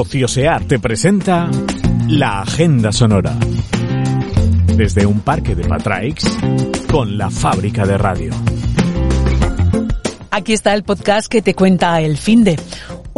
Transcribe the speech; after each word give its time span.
Ociosear 0.00 0.64
te 0.64 0.78
presenta 0.78 1.50
la 2.06 2.42
Agenda 2.42 2.92
Sonora. 2.92 3.36
Desde 4.76 5.04
un 5.04 5.22
parque 5.22 5.56
de 5.56 5.64
Patraix 5.64 6.24
con 6.88 7.18
la 7.18 7.30
fábrica 7.30 7.84
de 7.84 7.98
radio. 7.98 8.30
Aquí 10.30 10.52
está 10.52 10.74
el 10.74 10.84
podcast 10.84 11.26
que 11.26 11.42
te 11.42 11.54
cuenta 11.54 12.00
el 12.00 12.16
fin 12.16 12.44
de 12.44 12.60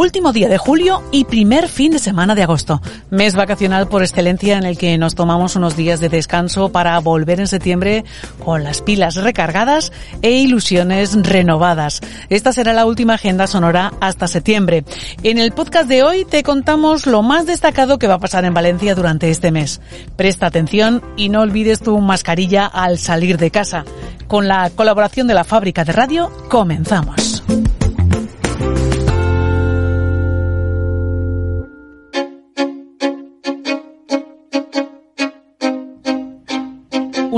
Último 0.01 0.33
día 0.33 0.49
de 0.49 0.57
julio 0.57 1.03
y 1.13 1.25
primer 1.27 1.69
fin 1.69 1.93
de 1.93 1.99
semana 1.99 2.35
de 2.35 2.43
agosto. 2.43 2.81
Mes 3.11 3.37
vacacional 3.37 3.87
por 3.87 4.01
excelencia 4.01 4.57
en 4.57 4.65
el 4.65 4.79
que 4.79 4.97
nos 4.97 5.15
tomamos 5.15 5.57
unos 5.57 5.77
días 5.77 6.01
de 6.01 6.09
descanso 6.09 6.73
para 6.73 6.99
volver 7.01 7.39
en 7.39 7.47
septiembre 7.47 8.07
con 8.43 8.65
las 8.65 8.81
pilas 8.81 9.17
recargadas 9.17 9.93
e 10.23 10.31
ilusiones 10.31 11.15
renovadas. 11.23 12.01
Esta 12.31 12.55
será 12.55 12.73
la 12.73 12.87
última 12.87 13.17
agenda 13.17 13.47
sonora 13.47 13.93
hasta 14.01 14.27
septiembre. 14.27 14.87
En 15.23 15.37
el 15.37 15.53
podcast 15.53 15.87
de 15.87 16.03
hoy 16.03 16.25
te 16.25 16.43
contamos 16.43 17.07
lo 17.07 17.21
más 17.21 17.45
destacado 17.45 17.99
que 17.99 18.07
va 18.07 18.15
a 18.15 18.21
pasar 18.21 18.47
en 18.47 18.55
Valencia 18.55 18.95
durante 18.95 19.29
este 19.29 19.51
mes. 19.51 19.83
Presta 20.17 20.47
atención 20.47 21.03
y 21.19 21.29
no 21.29 21.43
olvides 21.43 21.81
tu 21.81 21.99
mascarilla 21.99 22.65
al 22.65 22.97
salir 22.97 23.37
de 23.37 23.51
casa. 23.51 23.85
Con 24.29 24.49
la 24.49 24.71
colaboración 24.71 25.27
de 25.27 25.35
la 25.35 25.45
fábrica 25.45 25.85
de 25.85 25.93
radio, 25.93 26.33
comenzamos. 26.49 27.20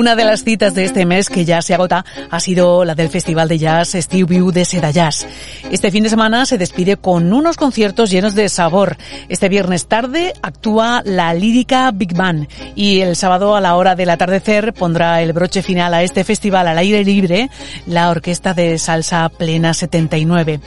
Una 0.02 0.16
de 0.16 0.24
las 0.24 0.42
citas 0.42 0.74
de 0.74 0.82
este 0.82 1.06
mes 1.06 1.28
que 1.28 1.44
ya 1.44 1.62
se 1.62 1.74
agota 1.74 2.04
ha 2.28 2.40
sido 2.40 2.84
la 2.84 2.96
del 2.96 3.08
Festival 3.08 3.46
de 3.46 3.56
Jazz 3.56 3.92
Steve 3.92 4.24
View 4.24 4.50
de 4.50 4.64
Seda 4.64 4.90
Jazz. 4.90 5.28
Este 5.70 5.92
fin 5.92 6.02
de 6.02 6.10
semana 6.10 6.44
se 6.44 6.58
despide 6.58 6.96
con 6.96 7.32
unos 7.32 7.56
conciertos 7.56 8.10
llenos 8.10 8.34
de 8.34 8.48
sabor. 8.48 8.96
Este 9.28 9.48
viernes 9.48 9.86
tarde 9.86 10.32
actúa 10.42 11.02
la 11.04 11.32
lírica 11.34 11.92
Big 11.92 12.16
Band 12.16 12.48
y 12.74 12.98
el 12.98 13.14
sábado 13.14 13.54
a 13.54 13.60
la 13.60 13.76
hora 13.76 13.94
del 13.94 14.10
atardecer 14.10 14.74
pondrá 14.74 15.22
el 15.22 15.32
broche 15.32 15.62
final 15.62 15.94
a 15.94 16.02
este 16.02 16.24
festival 16.24 16.66
al 16.66 16.78
aire 16.78 17.04
libre 17.04 17.48
la 17.86 18.10
Orquesta 18.10 18.54
de 18.54 18.78
Salsa 18.78 19.28
Plena 19.28 19.72
79. 19.72 20.58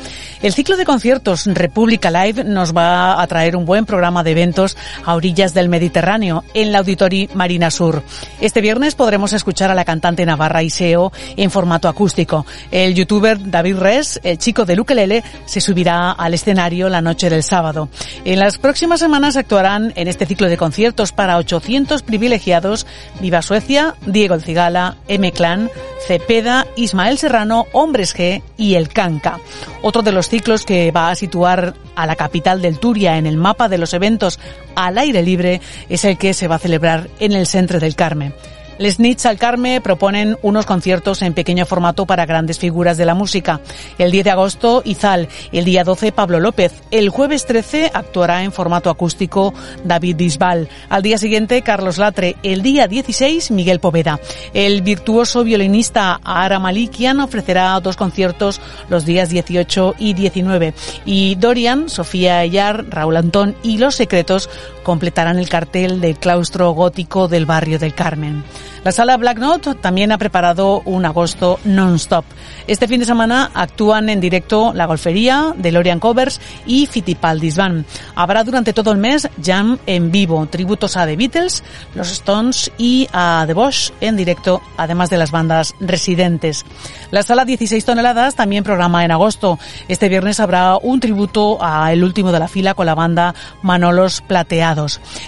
El 0.43 0.53
ciclo 0.53 0.77
de 0.77 0.85
conciertos 0.85 1.45
República 1.45 2.09
Live 2.09 2.45
nos 2.45 2.73
va 2.73 3.21
a 3.21 3.27
traer 3.27 3.57
un 3.57 3.65
buen 3.65 3.85
programa 3.85 4.23
de 4.23 4.31
eventos 4.31 4.77
a 5.03 5.13
orillas 5.13 5.53
del 5.53 5.67
Mediterráneo 5.67 6.45
en 6.53 6.71
la 6.71 6.77
Auditori 6.77 7.29
Marina 7.33 7.69
Sur. 7.69 8.01
Este 8.39 8.61
viernes 8.61 8.95
podrá 9.25 9.35
podremos 9.35 9.41
escuchar 9.41 9.71
a 9.71 9.75
la 9.75 9.85
cantante 9.85 10.25
Navarra 10.25 10.61
Iseo 10.61 11.11
en 11.35 11.49
formato 11.49 11.87
acústico. 11.87 12.45
El 12.69 12.93
youtuber 12.93 13.39
David 13.49 13.77
Res, 13.77 14.19
el 14.23 14.37
chico 14.37 14.65
de 14.65 14.75
Lukelele, 14.75 15.23
se 15.45 15.61
subirá 15.61 16.11
al 16.11 16.35
escenario 16.35 16.89
la 16.89 17.01
noche 17.01 17.29
del 17.29 17.41
sábado. 17.41 17.89
En 18.23 18.37
las 18.37 18.59
próximas 18.59 18.99
semanas 18.99 19.35
actuarán 19.35 19.93
en 19.95 20.07
este 20.07 20.27
ciclo 20.27 20.47
de 20.47 20.57
conciertos 20.57 21.11
para 21.11 21.37
800 21.37 22.03
privilegiados 22.03 22.85
Viva 23.19 23.41
Suecia, 23.41 23.95
Diego 24.05 24.35
El 24.35 24.43
Cigala, 24.43 24.97
M-Clan, 25.07 25.71
Cepeda, 26.05 26.67
Ismael 26.75 27.17
Serrano, 27.17 27.65
Hombres 27.71 28.15
G 28.15 28.43
y 28.57 28.75
El 28.75 28.89
Canca. 28.89 29.39
Otro 29.81 30.03
de 30.03 30.11
los 30.11 30.29
ciclos 30.29 30.65
que 30.65 30.91
va 30.91 31.09
a 31.09 31.15
situar 31.15 31.73
a 31.95 32.05
la 32.05 32.15
capital 32.15 32.61
del 32.61 32.79
Turia 32.79 33.17
en 33.17 33.25
el 33.25 33.37
mapa 33.37 33.69
de 33.69 33.79
los 33.79 33.93
eventos 33.95 34.39
al 34.75 34.99
aire 34.99 35.23
libre 35.23 35.61
es 35.89 36.05
el 36.05 36.17
que 36.17 36.33
se 36.33 36.47
va 36.47 36.55
a 36.55 36.59
celebrar 36.59 37.09
en 37.19 37.31
el 37.31 37.47
Centro 37.47 37.79
del 37.79 37.95
Carmen. 37.95 38.33
Les 38.77 38.99
Nits 38.99 39.25
al 39.25 39.37
Carme 39.37 39.79
proponen 39.79 40.37
unos 40.41 40.65
conciertos 40.65 41.21
en 41.21 41.33
pequeño 41.33 41.65
formato 41.65 42.05
para 42.05 42.25
grandes 42.25 42.59
figuras 42.59 42.97
de 42.97 43.05
la 43.05 43.13
música. 43.13 43.61
El 43.97 44.11
10 44.11 44.25
de 44.25 44.31
agosto, 44.31 44.81
Izal. 44.83 45.29
El 45.53 45.63
día 45.63 45.85
12, 45.85 46.11
Pablo 46.11 46.39
López. 46.41 46.73
El 46.91 47.09
jueves 47.09 47.45
13 47.45 47.91
actuará 47.93 48.43
en 48.43 48.51
formato 48.51 48.89
acústico 48.89 49.53
David 49.85 50.17
Bisbal. 50.17 50.67
Al 50.89 51.03
día 51.03 51.17
siguiente, 51.17 51.61
Carlos 51.61 51.97
Latre. 51.97 52.35
El 52.43 52.61
día 52.61 52.87
16, 52.87 53.51
Miguel 53.51 53.79
Poveda. 53.79 54.19
El 54.53 54.81
virtuoso 54.81 55.45
violinista 55.45 56.19
Ara 56.23 56.59
Malikian 56.59 57.21
ofrecerá 57.21 57.79
dos 57.79 57.95
conciertos 57.95 58.59
los 58.89 59.05
días 59.05 59.29
18 59.29 59.95
y 59.99 60.13
19. 60.13 60.73
Y 61.05 61.35
Dorian, 61.35 61.87
Sofía 61.87 62.39
Ayar, 62.39 62.85
Raúl 62.89 63.15
Antón 63.15 63.55
y 63.63 63.77
Los 63.77 63.95
Secretos 63.95 64.49
completarán 64.85 65.39
el 65.39 65.49
cartel 65.49 65.99
del 65.99 66.17
claustro 66.17 66.71
gótico 66.71 67.27
del 67.27 67.47
barrio 67.47 67.79
del 67.79 67.95
Carmen. 67.95 68.43
La 68.85 68.91
sala 68.91 69.17
Black 69.17 69.39
Note 69.39 69.73
también 69.73 70.11
ha 70.11 70.19
preparado 70.19 70.83
un 70.85 71.05
agosto 71.05 71.59
non-stop. 71.65 72.23
Este 72.67 72.87
fin 72.87 72.99
de 72.99 73.07
semana 73.07 73.49
actúan 73.55 74.09
en 74.09 74.21
directo 74.21 74.73
La 74.75 74.85
Golfería, 74.85 75.55
DeLorean 75.57 75.99
Covers 75.99 76.39
y 76.67 76.85
Fittipaldi's 76.85 77.57
Band. 77.57 77.83
Habrá 78.13 78.43
durante 78.43 78.73
todo 78.73 78.91
el 78.91 78.99
mes 78.99 79.27
jam 79.43 79.79
en 79.87 80.11
vivo, 80.11 80.45
tributos 80.45 80.97
a 80.97 81.07
The 81.07 81.15
Beatles, 81.15 81.63
los 81.95 82.11
Stones 82.11 82.71
y 82.77 83.07
a 83.11 83.45
The 83.47 83.55
Bosch 83.55 83.91
en 84.01 84.17
directo, 84.17 84.61
además 84.77 85.09
de 85.09 85.17
las 85.17 85.31
bandas 85.31 85.73
residentes. 85.79 86.63
La 87.09 87.23
sala 87.23 87.43
16 87.43 87.83
toneladas 87.83 88.35
también 88.35 88.63
programa 88.63 89.03
en 89.03 89.09
agosto. 89.09 89.57
Este 89.87 90.09
viernes 90.09 90.39
habrá 90.39 90.77
un 90.77 90.99
tributo 90.99 91.57
a 91.59 91.91
El 91.91 92.03
Último 92.03 92.31
de 92.31 92.37
la 92.37 92.47
Fila 92.47 92.75
con 92.75 92.85
la 92.85 92.93
banda 92.93 93.33
Manolos 93.63 94.21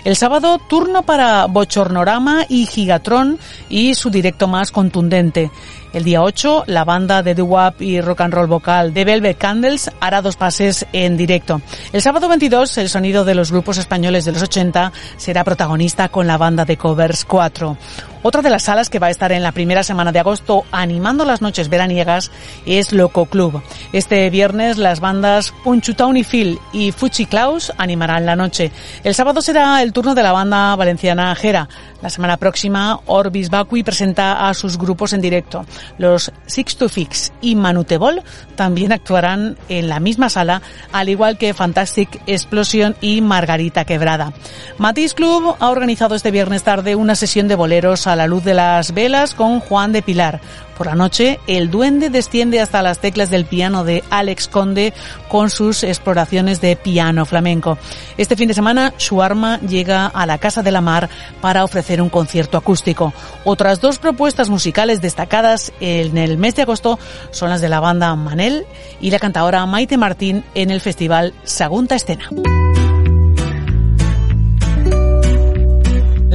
El 0.04 0.16
sábado, 0.16 0.60
turno 0.70 1.04
para 1.04 1.46
Bochornorama 1.46 2.46
y 2.50 2.66
Gigatron 2.66 3.40
y 3.70 3.96
su 3.96 4.10
directo 4.10 4.48
más 4.48 4.72
contundente. 4.72 5.52
El 5.94 6.04
día 6.04 6.22
8, 6.22 6.66
la 6.68 6.84
banda 6.84 7.24
de 7.24 7.34
doo-wop 7.34 7.82
y 7.82 8.02
rock 8.02 8.22
and 8.22 8.34
roll 8.34 8.48
vocal 8.48 8.94
de 8.94 9.06
Velvet 9.06 9.38
Candles 9.38 9.90
hará 10.00 10.22
dos 10.22 10.36
pases 10.36 10.86
en 10.92 11.18
directo. 11.18 11.62
El 11.94 12.02
sábado 12.02 12.28
22, 12.28 12.78
el 12.78 12.90
sonido 12.90 13.24
de 13.24 13.36
los 13.36 13.52
grupos 13.52 13.78
españoles 13.78 14.26
de 14.26 14.34
los 14.34 14.44
80 14.44 14.92
será 15.16 15.44
protagonista 15.44 16.10
con 16.10 16.28
la 16.28 16.38
banda 16.38 16.66
de 16.66 16.78
covers 16.78 17.26
4. 17.26 17.78
Otra 18.24 18.42
de 18.42 18.50
las 18.50 18.64
salas 18.64 18.90
que 18.90 19.00
va 19.00 19.08
a 19.08 19.12
estar 19.12 19.32
en 19.32 19.44
la 19.44 19.54
primera 19.54 19.84
semana 19.84 20.12
de 20.12 20.20
agosto 20.20 20.66
animando 20.72 21.24
las 21.24 21.42
noches 21.42 21.70
veraniegas 21.70 22.32
es 22.66 22.92
Loco 22.92 23.26
Club. 23.28 23.62
Este 23.94 24.30
viernes 24.30 24.78
las 24.78 25.00
bandas 25.00 25.54
Punchutown 25.64 26.18
y 26.18 26.24
Phil 26.26 26.60
y 26.74 26.92
Fuchi 26.92 27.26
Klaus 27.26 27.72
animarán 27.78 28.26
la 28.26 28.36
noche. 28.36 28.72
El 29.06 29.16
sábado 29.16 29.42
será 29.42 29.82
el 29.82 29.94
turno 29.94 30.14
de 30.14 30.24
la 30.24 30.34
banda 30.34 30.76
valenciana 30.76 31.34
Jera. 31.36 31.70
La 32.02 32.10
semana 32.10 32.38
próxima 32.38 33.00
Orbis 33.06 33.50
Vacui 33.50 33.84
presenta 33.84 34.50
a 34.50 34.54
sus 34.54 34.78
grupos 34.78 35.14
en 35.14 35.22
directo. 35.22 35.66
Los 35.98 36.32
Six 36.46 36.78
to 36.78 36.90
Fix 36.90 37.32
y 37.42 37.56
Manutebol 37.56 38.24
también 38.56 38.92
actuarán 38.92 39.58
en 39.70 39.90
la 39.90 40.00
misma 40.00 40.30
sala, 40.30 40.62
al 40.92 41.10
igual 41.10 41.38
que 41.38 41.54
Fantastic 41.54 42.22
Explosion 42.28 42.96
y 43.02 43.22
Margarita 43.22 43.86
Quebrada. 43.86 44.34
Matiz 44.78 45.14
Club 45.14 45.56
ha 45.60 45.70
organizado 45.70 46.16
este 46.16 46.32
viernes 46.32 46.64
tarde 46.64 46.96
una 46.96 47.16
sesión 47.16 47.48
de 47.48 47.56
boleros 47.56 48.08
a 48.08 48.16
la 48.16 48.28
luz 48.28 48.44
de 48.44 48.54
las 48.54 48.94
velas 48.94 49.34
con 49.34 49.60
Juan 49.60 49.92
de 49.92 50.02
Pilar. 50.02 50.42
Por 50.78 50.88
la 50.88 50.96
noche, 50.96 51.40
el 51.48 51.72
duende 51.72 52.12
desciende 52.12 52.62
hasta 52.62 52.84
las 52.84 53.00
teclas 53.00 53.32
del 53.32 53.46
piano 53.46 53.84
de 53.84 54.04
Alex 54.12 54.48
Conde 54.48 54.94
con 55.28 55.50
sus 55.50 55.84
exploraciones 55.84 56.62
de 56.62 56.76
piano 56.76 57.26
flamenco. 57.26 57.80
Este 58.18 58.36
fin 58.36 58.48
de 58.48 58.54
semana, 58.54 58.94
Shuarma 59.00 59.60
llega 59.62 60.06
a 60.06 60.26
la 60.28 60.38
Casa 60.38 60.62
de 60.62 60.72
la 60.72 60.82
Mar 60.82 61.10
para 61.42 61.64
ofrecer 61.64 62.02
un 62.02 62.10
concierto 62.10 62.58
acústico. 62.58 63.12
Otras 63.44 63.82
dos 63.82 63.98
propuestas 63.98 64.50
musicales 64.50 65.02
destacadas 65.02 65.74
en 65.80 66.18
el 66.18 66.38
mes 66.38 66.56
de 66.56 66.62
agosto 66.62 67.00
son 67.32 67.50
las 67.50 67.62
de 67.62 67.70
la 67.70 67.80
banda 67.80 68.16
Manel 68.16 68.66
y 69.02 69.10
la 69.10 69.20
cantadora 69.20 69.66
Maite 69.66 69.98
Martín 69.98 70.44
en 70.54 70.70
el 70.70 70.82
festival 70.82 71.34
Sagunta 71.44 71.96
Escena. 71.96 72.30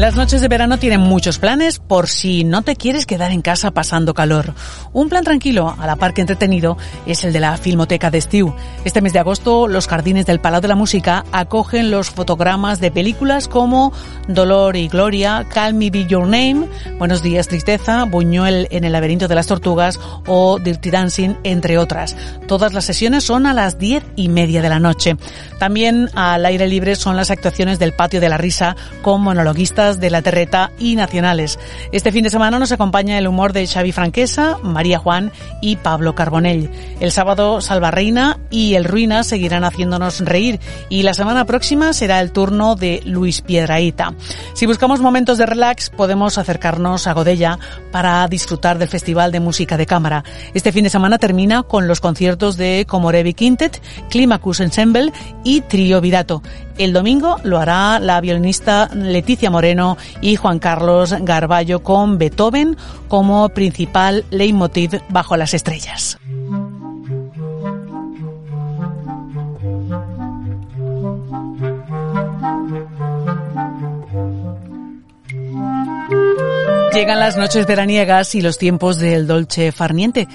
Las 0.02 0.16
noches 0.16 0.40
de 0.40 0.48
verano 0.48 0.80
tienen 0.80 0.98
muchos 0.98 1.38
planes 1.38 1.78
por 1.78 2.08
si 2.08 2.42
no 2.42 2.62
te 2.62 2.74
quieres 2.74 3.06
quedar 3.06 3.30
en 3.30 3.40
casa 3.40 3.70
pasando 3.70 4.14
calor. 4.14 4.52
Un 4.92 5.08
plan 5.08 5.22
tranquilo, 5.22 5.76
a 5.78 5.86
la 5.86 5.94
par 5.94 6.12
que 6.12 6.22
entretenido, 6.22 6.76
es 7.06 7.22
el 7.22 7.32
de 7.32 7.38
la 7.38 7.56
Filmoteca 7.56 8.10
de 8.10 8.20
Stew. 8.20 8.52
Este 8.84 9.00
mes 9.00 9.12
de 9.12 9.20
agosto, 9.20 9.68
los 9.68 9.86
jardines 9.86 10.26
del 10.26 10.40
Palau 10.40 10.60
de 10.60 10.66
la 10.66 10.74
Música 10.74 11.24
acogen 11.30 11.92
los 11.92 12.10
fotogramas 12.10 12.80
de 12.80 12.90
películas 12.90 13.46
como 13.46 13.92
Dolor 14.26 14.74
y 14.74 14.88
Gloria, 14.88 15.46
Call 15.48 15.74
Me 15.74 15.90
Be 15.90 16.04
Your 16.06 16.24
Name, 16.24 16.66
Buenos 16.98 17.22
Días 17.22 17.46
Tristeza, 17.46 18.02
Buñuel 18.02 18.66
en 18.72 18.82
el 18.82 18.90
laberinto 18.90 19.28
de 19.28 19.36
las 19.36 19.46
tortugas 19.46 20.00
o 20.26 20.58
Dirty 20.58 20.90
Dancing, 20.90 21.34
entre 21.44 21.78
otras. 21.78 22.16
Todas 22.48 22.72
las 22.72 22.86
sesiones 22.86 23.22
son 23.22 23.46
a 23.46 23.54
las 23.54 23.78
diez 23.78 24.02
y 24.16 24.28
media 24.30 24.62
de 24.62 24.68
la 24.68 24.80
noche. 24.80 25.16
También 25.60 26.10
al 26.16 26.44
aire 26.44 26.66
libre 26.66 26.96
son 26.96 27.14
las 27.14 27.30
actuaciones 27.30 27.78
del 27.78 27.92
Patio 27.92 28.20
de 28.20 28.28
la 28.28 28.36
Risa 28.36 28.74
con 29.02 29.22
monologuistas 29.22 29.91
de 30.00 30.10
la 30.10 30.22
Terreta 30.22 30.72
y 30.78 30.96
nacionales. 30.96 31.58
Este 31.92 32.12
fin 32.12 32.24
de 32.24 32.30
semana 32.30 32.58
nos 32.58 32.72
acompaña 32.72 33.18
el 33.18 33.26
humor 33.26 33.52
de 33.52 33.66
Xavi 33.66 33.92
Franquesa, 33.92 34.58
María 34.62 34.98
Juan 34.98 35.32
y 35.60 35.76
Pablo 35.76 36.14
Carbonell. 36.14 36.70
El 37.00 37.12
sábado 37.12 37.60
Salva 37.60 37.90
Reina 37.90 38.38
y 38.50 38.74
El 38.74 38.84
Ruina 38.84 39.24
seguirán 39.24 39.64
haciéndonos 39.64 40.20
reír 40.20 40.60
y 40.88 41.02
la 41.02 41.14
semana 41.14 41.44
próxima 41.44 41.92
será 41.92 42.20
el 42.20 42.32
turno 42.32 42.76
de 42.76 43.02
Luis 43.04 43.40
Piedraíta. 43.40 44.14
Si 44.54 44.66
buscamos 44.66 45.00
momentos 45.00 45.38
de 45.38 45.46
relax 45.46 45.90
podemos 45.90 46.38
acercarnos 46.38 47.06
a 47.06 47.12
Godella 47.12 47.58
para 47.90 48.26
disfrutar 48.28 48.78
del 48.78 48.88
Festival 48.88 49.32
de 49.32 49.40
Música 49.40 49.76
de 49.76 49.86
Cámara. 49.86 50.24
Este 50.54 50.72
fin 50.72 50.84
de 50.84 50.90
semana 50.90 51.18
termina 51.18 51.62
con 51.62 51.88
los 51.88 52.00
conciertos 52.00 52.56
de 52.56 52.86
Comorevi 52.88 53.34
Quintet, 53.34 53.80
Climacus 54.10 54.60
Ensemble 54.60 55.12
y 55.44 55.60
Trio 55.62 56.00
Virato. 56.00 56.42
El 56.78 56.92
domingo 56.92 57.36
lo 57.44 57.58
hará 57.58 57.98
la 57.98 58.20
violinista 58.20 58.88
Leticia 58.94 59.50
Moreno 59.50 59.96
y 60.20 60.36
Juan 60.36 60.58
Carlos 60.58 61.14
Garballo 61.20 61.82
con 61.82 62.18
Beethoven 62.18 62.76
como 63.08 63.48
principal 63.50 64.24
leitmotiv 64.30 65.00
bajo 65.08 65.36
las 65.36 65.54
estrellas. 65.54 66.18
Llegan 76.92 77.20
las 77.20 77.38
noches 77.38 77.66
veraniegas 77.66 78.34
y 78.34 78.42
los 78.42 78.58
tiempos 78.58 78.98
del 78.98 79.26
dolce 79.26 79.72
farniente. 79.72 80.28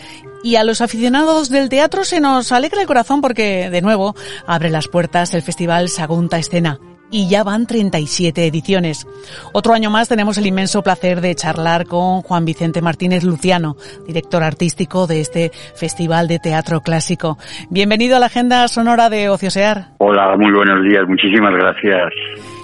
Y 0.43 0.55
a 0.55 0.63
los 0.63 0.81
aficionados 0.81 1.49
del 1.49 1.69
teatro 1.69 2.03
se 2.03 2.19
nos 2.19 2.51
alegra 2.51 2.81
el 2.81 2.87
corazón 2.87 3.21
porque, 3.21 3.69
de 3.69 3.81
nuevo, 3.81 4.15
abre 4.45 4.69
las 4.69 4.87
puertas 4.87 5.33
el 5.33 5.41
Festival 5.41 5.89
Sagunta 5.89 6.37
Escena. 6.37 6.79
Y 7.09 7.29
ya 7.29 7.43
van 7.43 7.67
37 7.67 8.45
ediciones. 8.45 9.07
Otro 9.53 9.73
año 9.73 9.89
más 9.89 10.09
tenemos 10.09 10.37
el 10.37 10.45
inmenso 10.45 10.83
placer 10.83 11.21
de 11.21 11.35
charlar 11.35 11.85
con 11.85 12.21
Juan 12.21 12.43
Vicente 12.43 12.81
Martínez 12.81 13.23
Luciano, 13.23 13.77
director 14.05 14.43
artístico 14.43 15.07
de 15.07 15.21
este 15.21 15.51
Festival 15.75 16.27
de 16.27 16.39
Teatro 16.39 16.81
Clásico. 16.81 17.37
Bienvenido 17.69 18.17
a 18.17 18.19
la 18.19 18.25
Agenda 18.25 18.67
Sonora 18.67 19.09
de 19.09 19.29
Ociosear. 19.29 19.91
Hola, 19.99 20.35
muy 20.37 20.51
buenos 20.51 20.83
días. 20.83 21.03
Muchísimas 21.07 21.53
gracias. 21.53 22.13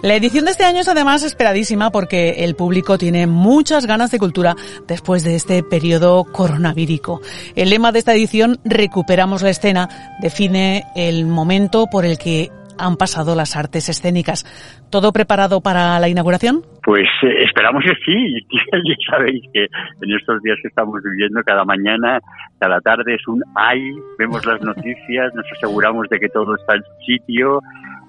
La 0.03 0.15
edición 0.15 0.43
de 0.43 0.51
este 0.51 0.65
año 0.65 0.81
es 0.81 0.89
además 0.89 1.23
esperadísima 1.23 1.89
porque 1.89 2.43
el 2.43 2.55
público 2.55 2.97
tiene 2.97 3.25
muchas 3.25 3.85
ganas 3.85 4.11
de 4.11 4.19
cultura 4.19 4.55
después 4.85 5.23
de 5.23 5.35
este 5.35 5.63
periodo 5.63 6.25
coronavírico. 6.25 7.21
El 7.55 7.69
lema 7.69 7.93
de 7.93 7.99
esta 7.99 8.13
edición, 8.13 8.59
Recuperamos 8.65 9.41
la 9.41 9.51
escena, 9.51 9.87
define 10.21 10.83
el 10.95 11.25
momento 11.25 11.87
por 11.87 12.03
el 12.03 12.17
que 12.17 12.51
han 12.77 12.97
pasado 12.97 13.35
las 13.35 13.55
artes 13.55 13.89
escénicas. 13.89 14.45
¿Todo 14.89 15.11
preparado 15.11 15.61
para 15.61 15.99
la 15.99 16.09
inauguración? 16.09 16.61
Pues 16.83 17.07
eh, 17.23 17.43
esperamos 17.43 17.83
que 17.83 17.95
sí. 18.05 18.45
ya 18.71 19.11
sabéis 19.11 19.43
que 19.53 19.63
en 19.63 20.15
estos 20.15 20.41
días 20.41 20.57
que 20.61 20.67
estamos 20.67 21.01
viviendo, 21.03 21.41
cada 21.43 21.65
mañana, 21.65 22.19
cada 22.59 22.79
tarde 22.81 23.15
es 23.15 23.27
un 23.27 23.41
ay, 23.55 23.91
vemos 24.17 24.45
las 24.45 24.61
noticias, 24.65 25.33
nos 25.33 25.45
aseguramos 25.57 26.07
de 26.09 26.19
que 26.19 26.29
todo 26.29 26.55
está 26.55 26.75
en 26.75 26.83
su 26.83 27.05
sitio 27.05 27.61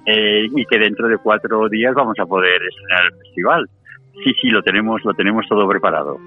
eh, 0.06 0.46
y 0.54 0.64
que 0.66 0.78
dentro 0.78 1.08
de 1.08 1.18
cuatro 1.18 1.68
días 1.68 1.94
vamos 1.94 2.18
a 2.18 2.26
poder 2.26 2.60
estrenar 2.62 3.04
el 3.06 3.18
festival. 3.20 3.68
Sí, 4.22 4.32
sí, 4.40 4.48
lo 4.48 4.62
tenemos, 4.62 5.04
lo 5.04 5.12
tenemos 5.12 5.44
todo 5.48 5.68
preparado. 5.68 6.18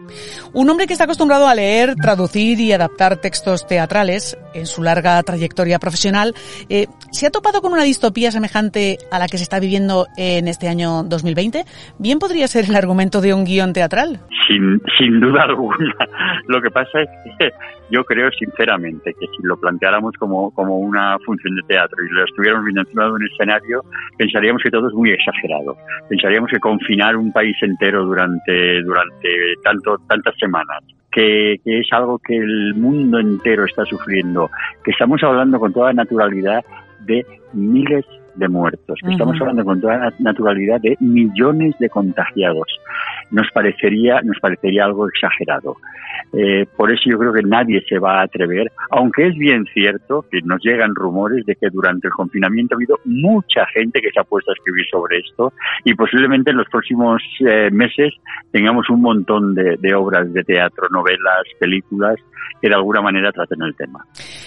Un 0.53 0.69
hombre 0.69 0.87
que 0.87 0.93
está 0.93 1.05
acostumbrado 1.05 1.47
a 1.47 1.55
leer, 1.55 1.95
traducir 1.95 2.59
y 2.59 2.71
adaptar 2.71 3.17
textos 3.17 3.65
teatrales 3.65 4.37
en 4.53 4.65
su 4.65 4.83
larga 4.83 5.21
trayectoria 5.23 5.79
profesional, 5.79 6.33
eh, 6.69 6.87
¿se 7.11 7.27
ha 7.27 7.31
topado 7.31 7.61
con 7.61 7.73
una 7.73 7.83
distopía 7.83 8.31
semejante 8.31 8.97
a 9.11 9.19
la 9.19 9.27
que 9.27 9.37
se 9.37 9.43
está 9.43 9.59
viviendo 9.59 10.07
en 10.17 10.47
este 10.47 10.67
año 10.67 11.03
2020? 11.03 11.63
Bien 11.97 12.19
podría 12.19 12.47
ser 12.47 12.65
el 12.65 12.75
argumento 12.75 13.21
de 13.21 13.33
un 13.33 13.45
guion 13.45 13.73
teatral. 13.73 14.19
Sin, 14.47 14.81
sin 14.97 15.19
duda 15.19 15.43
alguna. 15.43 15.77
Lo 16.47 16.61
que 16.61 16.69
pasa 16.69 17.01
es 17.01 17.09
que 17.39 17.51
yo 17.89 18.03
creo 18.03 18.29
sinceramente 18.31 19.13
que 19.13 19.27
si 19.27 19.43
lo 19.43 19.57
planteáramos 19.57 20.13
como, 20.17 20.51
como 20.51 20.77
una 20.77 21.17
función 21.25 21.55
de 21.55 21.63
teatro 21.63 21.97
y 22.03 22.09
lo 22.09 22.25
estuviéramos 22.25 22.65
viendo 22.65 22.81
encima 22.81 23.05
de 23.05 23.11
un 23.11 23.25
escenario, 23.25 23.83
pensaríamos 24.17 24.61
que 24.61 24.71
todo 24.71 24.87
es 24.87 24.93
muy 24.93 25.11
exagerado. 25.11 25.77
Pensaríamos 26.09 26.49
que 26.51 26.59
confinar 26.59 27.15
un 27.15 27.31
país 27.31 27.55
entero 27.61 28.05
durante, 28.05 28.81
durante 28.83 29.29
tanto, 29.63 29.97
tantas 30.07 30.35
semanas 30.37 30.83
que, 31.11 31.59
que, 31.63 31.79
es 31.79 31.87
algo 31.91 32.19
que 32.19 32.35
el 32.35 32.75
mundo 32.75 33.19
entero 33.19 33.65
está 33.65 33.85
sufriendo, 33.85 34.49
que 34.83 34.91
estamos 34.91 35.23
hablando 35.23 35.59
con 35.59 35.73
toda 35.73 35.93
naturalidad 35.93 36.63
de 37.05 37.25
miles 37.53 38.05
de 38.37 38.47
muertos, 38.47 38.99
que 39.03 39.11
estamos 39.11 39.39
hablando 39.39 39.65
con 39.65 39.81
toda 39.81 40.13
naturalidad 40.19 40.79
de 40.81 40.95
millones 40.99 41.75
de 41.79 41.89
contagiados. 41.89 42.67
Nos 43.31 43.49
parecería, 43.51 44.21
nos 44.21 44.39
parecería 44.39 44.85
algo 44.85 45.07
exagerado. 45.07 45.75
Eh, 46.33 46.65
por 46.75 46.91
eso 46.91 47.03
yo 47.05 47.17
creo 47.17 47.33
que 47.33 47.43
nadie 47.43 47.81
se 47.87 47.99
va 47.99 48.19
a 48.19 48.23
atrever, 48.23 48.71
aunque 48.91 49.27
es 49.27 49.35
bien 49.35 49.65
cierto 49.73 50.25
que 50.29 50.41
nos 50.41 50.61
llegan 50.61 50.93
rumores 50.93 51.45
de 51.45 51.55
que 51.55 51.69
durante 51.69 52.07
el 52.07 52.13
confinamiento 52.13 52.75
ha 52.75 52.77
habido 52.77 52.99
mucha 53.05 53.65
gente 53.67 54.01
que 54.01 54.11
se 54.11 54.19
ha 54.19 54.23
puesto 54.23 54.51
a 54.51 54.53
escribir 54.53 54.85
sobre 54.91 55.19
esto 55.19 55.53
y 55.85 55.93
posiblemente 55.93 56.51
en 56.51 56.57
los 56.57 56.67
próximos 56.69 57.21
eh, 57.47 57.69
meses 57.71 58.13
tengamos 58.51 58.89
un 58.89 59.01
montón 59.01 59.55
de, 59.55 59.77
de 59.79 59.95
obras 59.95 60.31
de 60.33 60.43
teatro, 60.43 60.87
novelas, 60.89 61.43
películas 61.59 62.15
que 62.61 62.69
de 62.69 62.75
alguna 62.75 63.01
manera 63.01 63.31
traten 63.31 63.61
el 63.61 63.75
tema. 63.75 64.05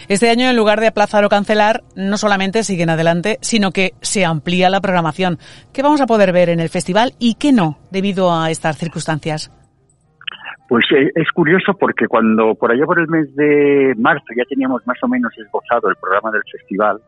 Este 0.09 0.31
año, 0.31 0.49
en 0.49 0.57
lugar 0.57 0.81
de 0.81 0.89
aplazar 0.89 1.25
o 1.25 1.29
cancelar, 1.29 1.83
no 1.95 2.19
solamente 2.19 2.65
siguen 2.65 2.91
adelante, 2.91 3.39
sino 3.41 3.71
que 3.71 3.80
se 4.00 4.25
amplía 4.25 4.71
la 4.71 4.81
programación. 4.81 5.38
¿Qué 5.73 5.82
vamos 5.82 6.00
a 6.00 6.06
poder 6.06 6.32
ver 6.32 6.49
en 6.49 6.61
el 6.61 6.69
festival 6.69 7.12
y 7.19 7.35
qué 7.35 7.53
no, 7.53 7.79
debido 7.91 8.32
a 8.32 8.50
estas 8.50 8.77
circunstancias? 8.77 9.50
Pues 10.69 10.85
eh, 10.93 11.11
es 11.15 11.29
curioso 11.32 11.75
porque 11.75 12.06
cuando 12.06 12.55
por 12.55 12.71
allá 12.71 12.85
por 12.85 13.00
el 13.00 13.09
mes 13.09 13.35
de 13.35 13.93
marzo 13.99 14.27
ya 14.37 14.44
teníamos 14.49 14.87
más 14.87 14.99
o 15.03 15.09
menos 15.09 15.32
esbozado 15.37 15.88
el 15.88 15.97
programa 15.97 16.31
del 16.31 16.43
festival, 16.50 17.00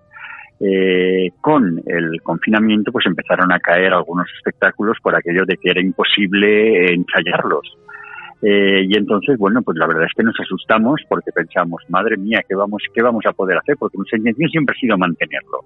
eh, 0.58 1.30
con 1.40 1.80
el 1.86 2.20
confinamiento 2.22 2.90
pues 2.90 3.06
empezaron 3.06 3.52
a 3.52 3.60
caer 3.60 3.92
algunos 3.92 4.26
espectáculos 4.36 4.96
por 5.02 5.14
aquello 5.14 5.44
de 5.46 5.56
que 5.56 5.70
era 5.70 5.80
imposible 5.80 6.92
ensayarlos. 6.92 7.78
Eh, 8.42 8.86
y 8.88 8.96
entonces, 8.96 9.38
bueno, 9.38 9.62
pues 9.62 9.78
la 9.78 9.86
verdad 9.86 10.04
es 10.04 10.12
que 10.16 10.24
nos 10.24 10.38
asustamos 10.40 11.00
porque 11.08 11.30
pensamos, 11.32 11.82
madre 11.88 12.16
mía, 12.16 12.42
¿qué 12.48 12.56
vamos, 12.56 12.82
qué 12.92 13.00
vamos 13.00 13.24
a 13.24 13.32
poder 13.32 13.58
hacer? 13.58 13.76
Porque 13.78 13.96
nuestra 13.96 14.18
intención 14.18 14.50
siempre 14.50 14.74
ha 14.76 14.80
sido 14.80 14.98
mantenerlo. 14.98 15.60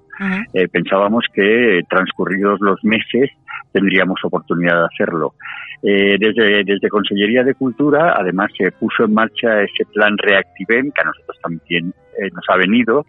eh, 0.53 0.69
pensábamos 0.69 1.25
que 1.33 1.81
transcurridos 1.89 2.61
los 2.61 2.83
meses 2.85 3.31
tendríamos 3.73 4.21
oportunidad 4.25 4.81
de 4.81 4.87
hacerlo. 4.87 5.35
Eh, 5.83 6.17
desde, 6.19 6.65
desde 6.65 6.89
Consellería 6.89 7.45
de 7.45 7.55
Cultura, 7.55 8.15
además, 8.17 8.51
se 8.57 8.73
puso 8.73 9.05
en 9.05 9.15
marcha 9.15 9.63
ese 9.63 9.85
plan 9.93 10.17
Reactivem, 10.19 10.91
que 10.91 11.03
a 11.03 11.05
nosotros 11.05 11.39
también 11.43 11.95
eh, 12.19 12.31
nos 12.33 12.45
ha 12.49 12.57
venido, 12.57 13.05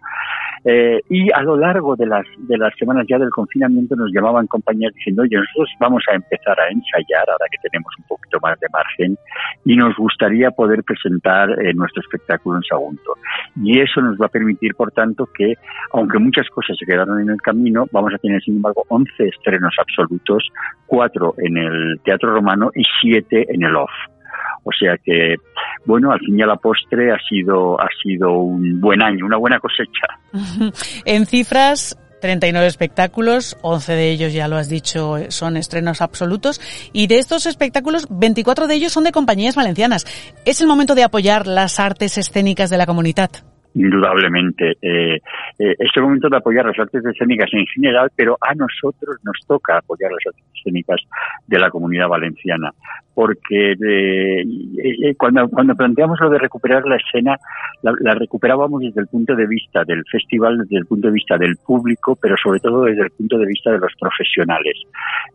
eh, 0.64 1.00
y 1.08 1.32
a 1.32 1.42
lo 1.42 1.56
largo 1.56 1.96
de 1.96 2.06
las, 2.06 2.26
de 2.36 2.58
las 2.58 2.74
semanas 2.76 3.06
ya 3.08 3.18
del 3.18 3.30
confinamiento 3.30 3.94
nos 3.96 4.10
llamaban 4.12 4.46
compañías 4.46 4.92
diciendo, 4.94 5.22
oye, 5.22 5.36
nosotros 5.36 5.70
vamos 5.80 6.02
a 6.10 6.14
empezar 6.14 6.58
a 6.60 6.68
ensayar 6.68 7.28
ahora 7.30 7.46
que 7.50 7.68
tenemos 7.68 7.92
un 7.98 8.04
poquito 8.04 8.38
más 8.42 8.58
de 8.60 8.66
margen 8.72 9.16
y 9.64 9.76
nos 9.76 9.96
gustaría 9.96 10.50
poder 10.50 10.82
presentar 10.82 11.50
eh, 11.62 11.72
nuestro 11.74 12.02
espectáculo 12.02 12.58
en 12.58 12.62
Sagunto. 12.64 13.14
Y 13.62 13.80
eso 13.80 14.00
nos 14.00 14.18
va 14.18 14.26
a 14.26 14.30
permitir, 14.30 14.74
por 14.74 14.90
tanto, 14.92 15.28
que 15.34 15.54
aunque 15.92 16.18
muchas 16.18 16.48
cosas 16.50 16.76
se 16.78 16.86
quedaron 16.86 17.20
en 17.20 17.30
el 17.30 17.40
camino, 17.40 17.86
vamos 17.92 18.12
a 18.14 18.18
tener, 18.18 18.42
sin 18.42 18.56
embargo, 18.56 18.84
11 18.88 19.10
estrenos 19.24 19.74
absolutos, 19.78 20.48
cuatro 20.86 21.34
en 21.38 21.56
el 21.56 22.00
Teatro 22.04 22.34
Romano 22.34 22.70
y 22.74 22.82
siete 23.00 23.46
en 23.48 23.62
el 23.62 23.76
OFF. 23.76 24.17
O 24.64 24.70
sea 24.72 24.96
que, 24.98 25.36
bueno, 25.84 26.12
al 26.12 26.20
fin 26.20 26.38
y 26.38 26.42
a 26.42 26.46
la 26.46 26.56
postre 26.56 27.12
ha 27.12 27.18
sido, 27.28 27.80
ha 27.80 27.88
sido 28.02 28.32
un 28.32 28.80
buen 28.80 29.02
año, 29.02 29.26
una 29.26 29.36
buena 29.36 29.58
cosecha. 29.58 30.06
en 31.04 31.26
cifras, 31.26 31.96
39 32.20 32.66
espectáculos, 32.66 33.56
11 33.62 33.92
de 33.92 34.10
ellos, 34.10 34.32
ya 34.32 34.48
lo 34.48 34.56
has 34.56 34.68
dicho, 34.68 35.16
son 35.28 35.56
estrenos 35.56 36.02
absolutos. 36.02 36.60
Y 36.92 37.06
de 37.06 37.18
estos 37.18 37.46
espectáculos, 37.46 38.06
24 38.10 38.66
de 38.66 38.74
ellos 38.74 38.92
son 38.92 39.04
de 39.04 39.12
compañías 39.12 39.56
valencianas. 39.56 40.04
¿Es 40.44 40.60
el 40.60 40.66
momento 40.66 40.94
de 40.94 41.04
apoyar 41.04 41.46
las 41.46 41.80
artes 41.80 42.18
escénicas 42.18 42.70
de 42.70 42.78
la 42.78 42.86
comunidad? 42.86 43.30
Indudablemente. 43.74 44.72
Eh, 44.82 45.16
eh, 45.58 45.74
es 45.78 45.90
el 45.94 46.02
momento 46.02 46.28
de 46.28 46.36
apoyar 46.36 46.66
las 46.66 46.78
artes 46.78 47.04
escénicas 47.04 47.48
en 47.52 47.66
general, 47.66 48.10
pero 48.16 48.36
a 48.40 48.54
nosotros 48.54 49.16
nos 49.22 49.36
toca 49.46 49.78
apoyar 49.78 50.10
las 50.10 50.26
artes 50.26 50.44
escénicas 50.56 51.00
de 51.46 51.58
la 51.58 51.70
comunidad 51.70 52.08
valenciana. 52.08 52.72
Porque 53.18 53.72
eh, 53.72 54.42
eh, 54.42 55.14
cuando, 55.16 55.48
cuando 55.48 55.74
planteamos 55.74 56.20
lo 56.20 56.30
de 56.30 56.38
recuperar 56.38 56.84
la 56.86 56.94
escena, 56.94 57.36
la, 57.82 58.14
recuperábamos 58.14 58.80
desde 58.80 59.00
el 59.00 59.08
punto 59.08 59.34
de 59.34 59.44
vista 59.44 59.82
del 59.82 60.04
festival, 60.04 60.58
desde 60.58 60.76
el 60.76 60.86
punto 60.86 61.08
de 61.08 61.14
vista 61.14 61.36
del 61.36 61.56
público, 61.56 62.16
pero 62.22 62.36
sobre 62.40 62.60
todo 62.60 62.84
desde 62.84 63.02
el 63.02 63.10
punto 63.10 63.36
de 63.38 63.46
vista 63.46 63.72
de 63.72 63.78
los 63.80 63.92
profesionales. 63.98 64.74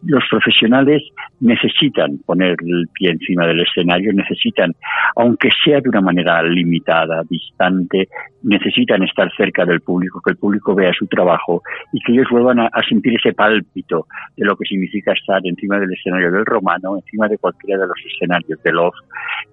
Los 0.04 0.24
profesionales 0.30 1.04
necesitan 1.42 2.20
poner 2.26 2.56
el 2.66 2.88
pie 2.94 3.12
encima 3.12 3.46
del 3.48 3.60
escenario, 3.60 4.14
necesitan, 4.14 4.72
aunque 5.18 5.50
sea 5.66 5.82
de 5.82 5.90
una 5.90 6.00
manera 6.00 6.42
limitada, 6.42 7.22
distante, 7.30 8.08
necesitan 8.44 9.04
estar 9.04 9.30
cerca 9.36 9.66
del 9.66 9.82
público, 9.82 10.22
que 10.24 10.32
el 10.32 10.38
público 10.38 10.74
vea 10.74 10.92
su 10.98 11.08
trabajo 11.08 11.62
y 11.92 12.00
que 12.02 12.14
ellos 12.14 12.28
vuelvan 12.32 12.60
a, 12.60 12.68
a, 12.68 12.84
sentir 12.88 13.16
ese 13.16 13.34
pálpito 13.34 14.08
de 14.36 14.46
lo 14.46 14.56
que 14.56 14.66
significa 14.66 15.14
estar 15.14 15.42
encima 15.44 15.80
del 15.80 15.94
escenario 15.94 16.32
del 16.32 16.46
romano, 16.46 16.98
encima 16.98 17.28
de 17.28 17.38
de 17.78 17.88
los 17.88 17.98
escenarios 18.06 18.62
del 18.64 18.78
off 18.78 18.96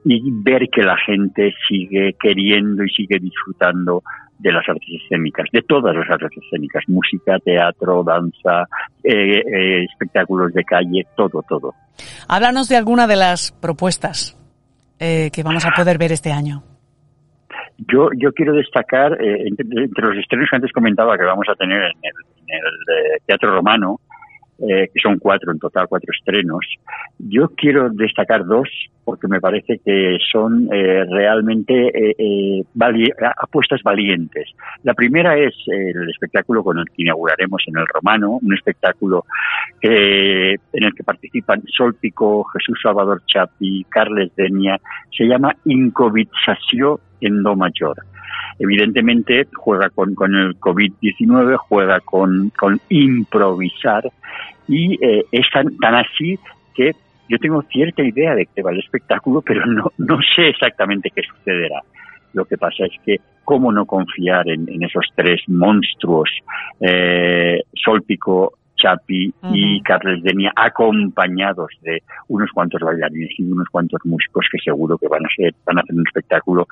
y 0.05 0.31
ver 0.43 0.69
que 0.71 0.83
la 0.83 0.97
gente 0.97 1.53
sigue 1.69 2.15
queriendo 2.21 2.85
y 2.85 2.91
sigue 2.91 3.19
disfrutando 3.19 4.03
de 4.39 4.53
las 4.53 4.67
artes 4.69 4.89
escénicas, 5.05 5.47
de 5.53 5.63
todas 5.63 5.95
las 5.95 6.09
artes 6.11 6.31
escénicas, 6.43 6.85
música, 6.89 7.39
teatro, 7.39 8.03
danza, 8.03 8.67
eh, 9.05 9.39
eh, 9.39 9.85
espectáculos 9.85 10.53
de 10.55 10.65
calle, 10.65 11.07
todo, 11.15 11.45
todo. 11.47 11.75
Háblanos 12.29 12.69
de 12.69 12.77
alguna 12.77 13.07
de 13.07 13.17
las 13.17 13.53
propuestas 13.53 14.37
eh, 14.99 15.31
que 15.33 15.43
vamos 15.43 15.65
a 15.67 15.73
poder 15.73 15.99
ver 15.99 16.13
este 16.13 16.33
año. 16.33 16.63
Yo, 17.79 18.09
yo 18.17 18.33
quiero 18.33 18.55
destacar, 18.55 19.13
eh, 19.23 19.47
entre, 19.47 19.67
entre, 19.85 20.07
los 20.07 20.17
estrenos 20.17 20.49
que 20.51 20.57
antes 20.57 20.73
comentaba 20.73 21.17
que 21.17 21.25
vamos 21.25 21.47
a 21.49 21.55
tener 21.55 21.79
en 21.81 21.99
el, 22.03 22.13
en 22.47 22.57
el 22.57 23.23
Teatro 23.27 23.55
Romano, 23.55 24.01
eh, 24.69 24.91
que 24.93 25.01
son 25.01 25.19
cuatro 25.19 25.53
en 25.53 25.59
total, 25.59 25.87
cuatro 25.89 26.13
estrenos. 26.17 26.61
Yo 27.19 27.49
quiero 27.57 27.89
destacar 27.89 28.45
dos 28.45 28.69
porque 29.05 29.27
me 29.27 29.41
parece 29.41 29.81
que 29.85 30.19
son 30.31 30.69
eh, 30.73 31.05
realmente 31.09 31.91
eh, 31.95 32.63
apuestas 33.39 33.83
valientes. 33.83 34.49
La 34.83 34.95
primera 34.95 35.37
es 35.39 35.55
el 35.67 36.11
espectáculo 36.11 36.63
con 36.63 36.79
el 36.79 36.85
que 36.87 37.03
inauguraremos 37.03 37.63
en 37.67 37.79
el 37.79 37.87
Romano, 37.87 38.39
un 38.43 38.55
espectáculo 38.55 39.25
en 39.81 40.59
el 40.73 40.95
que 40.95 41.05
participan 41.05 41.63
Sol 41.75 41.95
Pico, 41.95 42.45
Jesús 42.53 42.79
Salvador 42.83 43.23
Chapi, 43.27 43.85
Carles 43.89 44.31
Denia. 44.37 44.79
Se 45.17 45.25
llama 45.25 45.57
Incovización 45.65 46.99
en 47.23 47.43
Do 47.43 47.57
Mayor 47.57 47.97
evidentemente 48.59 49.47
juega 49.55 49.91
con, 49.91 50.11
el 50.35 50.59
COVID-19, 50.59 51.57
juega 51.57 52.01
con, 52.01 52.53
improvisar 52.89 54.11
y 54.69 54.95
eh, 55.05 55.25
es 55.33 55.47
tan, 55.53 55.77
tan 55.79 55.95
así 55.97 56.39
que 56.75 56.95
yo 57.29 57.39
tengo 57.39 57.63
cierta 57.63 58.03
idea 58.03 58.35
de 58.35 58.47
que 58.47 58.63
va 58.63 58.73
el 58.73 58.81
espectáculo, 58.81 59.41
pero 59.43 59.65
no, 59.67 59.93
no 59.99 60.19
sé 60.35 60.49
exactamente 60.49 61.11
qué 61.15 61.23
sucederá. 61.23 61.81
Lo 62.33 62.45
que 62.45 62.57
pasa 62.57 62.85
es 62.85 62.93
que 63.05 63.17
cómo 63.45 63.73
no 63.73 63.85
confiar 63.85 64.49
en, 64.49 64.83
esos 64.83 65.07
tres 65.17 65.43
monstruos, 65.49 66.31
eh, 66.81 67.63
Solpico, 67.75 68.55
Chapi 68.81 69.33
y 69.53 69.81
Carles 69.83 70.23
Denia, 70.23 70.53
acompañados 70.57 71.71
de 71.83 72.03
unos 72.29 72.51
cuantos 72.53 72.81
bailarines 72.81 73.31
y 73.39 73.45
unos 73.45 73.69
cuantos 73.69 74.01
músicos 74.05 74.47
que 74.51 74.59
seguro 74.59 74.97
que 74.99 75.09
van 75.09 75.25
a 75.25 75.29
ser, 75.37 75.55
van 75.65 75.79
a 75.79 75.81
hacer 75.83 75.95
un 75.95 76.07
espectáculo 76.07 76.67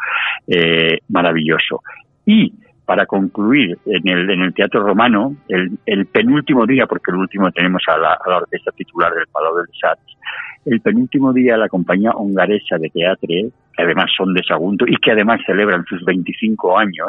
eh, 0.46 0.98
maravilloso. 1.08 1.82
Y 2.24 2.52
para 2.88 3.04
concluir 3.04 3.76
en 3.84 4.08
el, 4.08 4.30
en 4.30 4.40
el 4.40 4.54
Teatro 4.54 4.82
Romano, 4.82 5.36
el, 5.48 6.06
penúltimo 6.06 6.64
día, 6.64 6.86
porque 6.86 7.10
el 7.10 7.18
último 7.18 7.50
tenemos 7.52 7.82
a 7.86 7.98
la, 7.98 8.18
orquesta 8.24 8.72
titular 8.72 9.12
del 9.12 9.26
Palau 9.30 9.56
del 9.56 9.66
Sats, 9.78 10.16
el 10.64 10.80
penúltimo 10.80 11.34
día 11.34 11.58
la 11.58 11.68
compañía 11.68 12.12
hongaresa 12.12 12.78
de 12.78 12.88
teatro, 12.88 13.28
que 13.28 13.82
además 13.82 14.10
son 14.16 14.32
de 14.32 14.42
Sagunto 14.42 14.86
y 14.88 14.96
que 14.96 15.12
además 15.12 15.40
celebran 15.44 15.84
sus 15.84 16.02
25 16.02 16.78
años, 16.78 17.08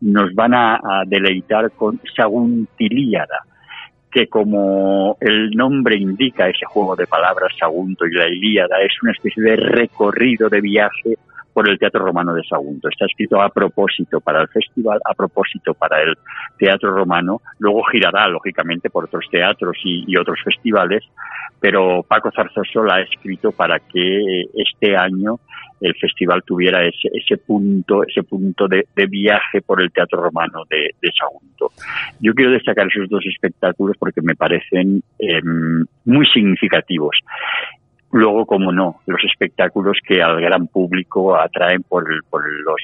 nos 0.00 0.32
van 0.32 0.54
a, 0.54 0.80
deleitar 1.06 1.72
con 1.72 2.00
Saguntilíada, 2.14 3.40
que 4.10 4.26
como 4.26 5.16
el 5.20 5.50
nombre 5.50 5.96
indica, 5.96 6.48
ese 6.48 6.66
juego 6.66 6.96
de 6.96 7.06
palabras 7.06 7.52
Sagunto 7.58 8.06
y 8.06 8.12
la 8.12 8.28
Ilíada, 8.28 8.80
es 8.82 8.92
una 9.02 9.12
especie 9.12 9.42
de 9.42 9.56
recorrido 9.56 10.48
de 10.48 10.60
viaje 10.60 11.16
por 11.52 11.68
el 11.68 11.78
Teatro 11.78 12.04
Romano 12.04 12.34
de 12.34 12.42
Sagunto. 12.44 12.88
Está 12.88 13.06
escrito 13.06 13.40
a 13.40 13.48
propósito 13.48 14.20
para 14.20 14.42
el 14.42 14.48
festival, 14.48 15.00
a 15.04 15.14
propósito 15.14 15.74
para 15.74 16.02
el 16.02 16.16
Teatro 16.58 16.94
Romano. 16.94 17.40
Luego 17.58 17.82
girará, 17.84 18.28
lógicamente, 18.28 18.90
por 18.90 19.04
otros 19.04 19.26
teatros 19.30 19.76
y, 19.84 20.16
otros 20.16 20.38
festivales, 20.44 21.04
pero 21.60 22.02
Paco 22.02 22.30
Zarzoso 22.34 22.82
la 22.84 22.96
ha 22.96 23.00
escrito 23.00 23.52
para 23.52 23.78
que 23.78 24.42
este 24.54 24.96
año 24.96 25.40
el 25.80 25.94
festival 25.94 26.42
tuviera 26.44 26.84
ese, 26.84 27.08
ese 27.12 27.38
punto, 27.38 28.02
ese 28.04 28.22
punto 28.22 28.68
de, 28.68 28.84
viaje 29.06 29.62
por 29.62 29.80
el 29.80 29.90
Teatro 29.90 30.22
Romano 30.22 30.64
de, 30.68 30.92
Sagunto. 31.18 31.72
Yo 32.20 32.34
quiero 32.34 32.52
destacar 32.52 32.86
esos 32.86 33.08
dos 33.08 33.24
espectáculos 33.26 33.96
porque 33.98 34.20
me 34.22 34.34
parecen 34.34 35.02
em, 35.18 35.84
muy 36.04 36.26
significativos. 36.26 37.16
Luego, 38.12 38.44
como 38.44 38.72
no, 38.72 38.96
los 39.06 39.22
espectáculos 39.24 39.96
que 40.04 40.20
al 40.20 40.40
gran 40.40 40.66
público 40.66 41.36
atraen 41.36 41.84
por, 41.84 42.04
por 42.28 42.44
los, 42.64 42.80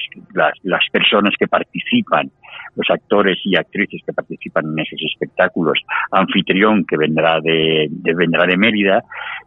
las, 0.63 0.83
personas 0.89 1.33
que 1.37 1.47
participan, 1.47 2.31
los 2.77 2.89
actores 2.89 3.37
y 3.43 3.57
actrices 3.57 4.01
que 4.05 4.13
participan 4.13 4.67
en 4.67 4.79
esos 4.79 5.01
espectáculos, 5.11 5.79
anfitrión 6.11 6.85
que 6.85 6.95
vendrá 6.95 7.41
de, 7.41 7.89
vendrá 7.89 8.45
de 8.45 8.55
Mérida 8.55 9.03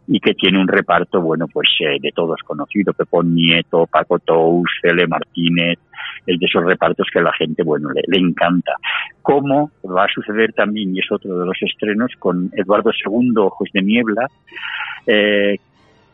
y 0.07 0.19
que 0.19 0.35
tiene 0.35 0.59
un 0.59 0.67
reparto, 0.67 1.19
bueno, 1.19 1.47
pues 1.47 1.69
eh, 1.79 1.97
de 1.99 2.11
todos 2.11 2.41
conocidos, 2.45 2.95
Pepón 2.95 3.33
Nieto, 3.33 3.87
Paco 3.87 4.19
Tous, 4.19 4.69
Cele 4.83 5.07
Martínez, 5.07 5.79
es 6.27 6.39
de 6.39 6.45
esos 6.45 6.63
repartos 6.63 7.07
que 7.11 7.19
a 7.19 7.23
la 7.23 7.33
gente, 7.33 7.63
bueno, 7.63 7.89
le, 7.89 8.03
le 8.05 8.19
encanta. 8.19 8.73
Como 9.23 9.71
va 9.83 10.03
a 10.03 10.13
suceder 10.13 10.53
también, 10.53 10.95
y 10.95 10.99
es 10.99 11.11
otro 11.11 11.39
de 11.39 11.45
los 11.47 11.57
estrenos, 11.61 12.11
con 12.19 12.51
Eduardo 12.53 12.91
II, 12.91 13.31
Ojos 13.37 13.69
de 13.73 13.81
Niebla, 13.81 14.27
eh, 15.07 15.57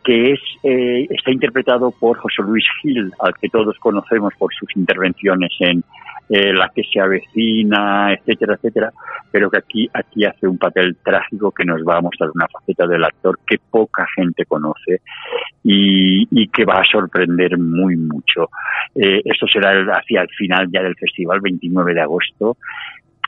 que 0.08 0.32
es, 0.32 0.40
eh, 0.64 1.06
está 1.10 1.32
interpretado 1.34 1.92
por 1.92 2.18
José 2.18 2.42
Luis 2.42 2.64
Gil, 2.82 3.12
al 3.20 3.34
que 3.34 3.50
todos 3.50 3.78
conocemos 3.78 4.34
por 4.40 4.54
sus 4.54 4.74
intervenciones 4.78 5.52
en 5.60 5.84
eh, 6.30 6.54
La 6.54 6.72
que 6.74 6.84
se 6.84 7.02
avecina, 7.02 8.14
etcétera, 8.14 8.54
etcétera, 8.54 8.94
pero 9.30 9.50
que 9.50 9.58
aquí, 9.58 9.90
aquí 9.94 10.24
hace 10.24 10.48
un 10.48 10.58
papel 10.58 10.96
trágico 11.04 11.52
que 11.52 11.66
nos 11.66 11.82
va 11.82 11.98
a 11.98 12.02
mostrar 12.02 12.30
una 12.34 12.48
faceta 12.48 12.88
del 12.88 13.04
actor 13.04 13.38
que 13.46 13.58
poca 13.70 14.08
gente 14.16 14.46
conoce 14.46 15.02
y, 15.62 16.48
que 16.48 16.64
va 16.64 16.76
a 16.76 16.90
sorprender 16.90 17.58
muy 17.58 17.98
mucho. 17.98 18.50
Eh, 18.96 19.22
esto 19.26 19.46
será 19.46 19.72
hacia 19.92 20.22
el 20.22 20.30
final 20.30 20.70
ya 20.72 20.82
del 20.84 20.96
festival, 20.96 21.42
29 21.42 21.94
de 21.94 22.02
agosto, 22.02 22.56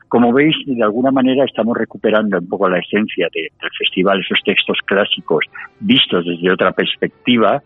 como 0.09 0.33
veis, 0.33 0.55
de 0.65 0.83
alguna 0.83 1.11
manera 1.11 1.45
estamos 1.45 1.77
recuperando 1.77 2.39
un 2.39 2.47
poco 2.47 2.67
la 2.67 2.79
esencia 2.79 3.29
del 3.33 3.71
festival, 3.77 4.19
esos 4.19 4.39
textos 4.43 4.79
clásicos 4.85 5.45
vistos 5.79 6.25
desde 6.25 6.51
otra 6.51 6.71
perspectiva 6.71 7.61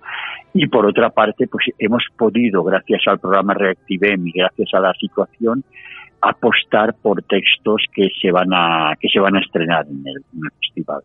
y 0.53 0.67
por 0.67 0.85
otra 0.85 1.09
parte, 1.09 1.47
pues 1.47 1.67
hemos 1.79 2.03
podido, 2.17 2.63
gracias 2.63 3.01
al 3.07 3.19
programa 3.19 3.53
Reactivem 3.53 4.27
y 4.27 4.33
gracias 4.33 4.69
a 4.73 4.81
la 4.81 4.93
situación, 4.93 5.63
apostar 6.21 6.93
por 7.01 7.23
textos 7.23 7.85
que 7.93 8.09
se 8.21 8.31
van 8.31 8.53
a 8.53 8.93
que 8.99 9.07
se 9.07 9.19
van 9.19 9.35
a 9.35 9.39
estrenar 9.39 9.85
en 9.87 10.03
el 10.05 10.51
festival. 10.59 11.01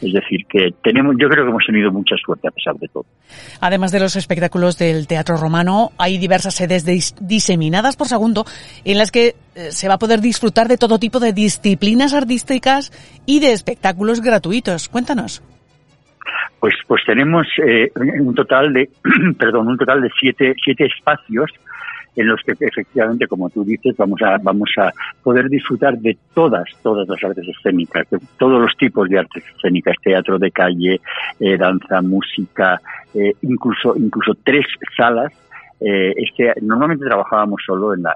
Es 0.00 0.12
decir, 0.12 0.44
que 0.46 0.74
tenemos, 0.82 1.16
yo 1.18 1.28
creo 1.28 1.44
que 1.44 1.50
hemos 1.50 1.64
tenido 1.66 1.90
mucha 1.90 2.16
suerte 2.16 2.48
a 2.48 2.50
pesar 2.50 2.74
de 2.76 2.88
todo. 2.88 3.06
Además 3.60 3.92
de 3.92 4.00
los 4.00 4.14
espectáculos 4.16 4.76
del 4.76 5.06
Teatro 5.06 5.36
Romano, 5.36 5.92
hay 5.96 6.18
diversas 6.18 6.54
sedes 6.54 6.84
diseminadas 7.20 7.96
por 7.96 8.06
segundo 8.06 8.44
en 8.84 8.98
las 8.98 9.10
que 9.10 9.34
eh, 9.54 9.72
se 9.72 9.88
va 9.88 9.94
a 9.94 9.98
poder 9.98 10.20
disfrutar 10.20 10.68
de 10.68 10.76
todo 10.76 10.98
tipo 10.98 11.18
de 11.18 11.32
disciplinas 11.32 12.12
artísticas 12.12 12.92
y 13.24 13.40
de 13.40 13.52
espectáculos 13.52 14.20
gratuitos. 14.20 14.88
Cuéntanos. 14.88 15.42
Pues, 16.60 16.74
pues 16.86 17.02
tenemos 17.06 17.46
eh, 17.66 17.90
un 18.20 18.34
total 18.34 18.72
de, 18.72 18.90
perdón, 19.38 19.68
un 19.68 19.78
total 19.78 20.02
de 20.02 20.10
siete, 20.20 20.54
siete 20.62 20.86
espacios 20.86 21.50
en 22.16 22.26
los 22.26 22.40
que 22.42 22.52
efectivamente, 22.58 23.26
como 23.26 23.50
tú 23.50 23.64
dices, 23.64 23.94
vamos 23.96 24.20
a, 24.22 24.38
vamos 24.42 24.70
a 24.78 24.90
poder 25.22 25.48
disfrutar 25.48 25.98
de 25.98 26.16
todas, 26.34 26.64
todas 26.82 27.06
las 27.08 27.22
artes 27.22 27.46
escénicas, 27.46 28.08
de 28.10 28.18
todos 28.38 28.60
los 28.60 28.76
tipos 28.76 29.08
de 29.08 29.18
artes 29.18 29.44
escénicas, 29.54 29.96
teatro 30.02 30.38
de 30.38 30.50
calle, 30.50 31.00
eh, 31.40 31.56
danza, 31.56 32.00
música, 32.00 32.80
eh, 33.14 33.34
incluso, 33.42 33.94
incluso 33.96 34.32
tres 34.42 34.66
salas 34.96 35.32
eh, 35.80 36.14
es 36.16 36.30
que 36.36 36.52
normalmente 36.62 37.04
trabajábamos 37.04 37.60
solo 37.66 37.94
en, 37.94 38.02
la, 38.02 38.14